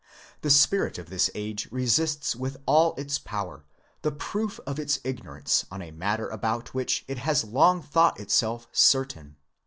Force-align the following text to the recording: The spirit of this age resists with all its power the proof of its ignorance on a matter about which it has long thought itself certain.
The 0.41 0.49
spirit 0.49 0.97
of 0.97 1.11
this 1.11 1.29
age 1.35 1.67
resists 1.71 2.35
with 2.35 2.57
all 2.65 2.95
its 2.97 3.19
power 3.19 3.65
the 4.01 4.11
proof 4.11 4.59
of 4.65 4.79
its 4.79 4.99
ignorance 5.03 5.67
on 5.69 5.83
a 5.83 5.91
matter 5.91 6.27
about 6.27 6.73
which 6.73 7.05
it 7.07 7.19
has 7.19 7.43
long 7.43 7.83
thought 7.83 8.19
itself 8.19 8.67
certain. 8.71 9.35